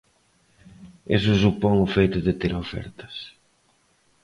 Iso 1.17 1.31
supón 1.43 1.75
o 1.85 1.87
feito 1.95 2.17
de 2.27 2.33
ter 2.41 2.51
ofertas. 2.63 3.15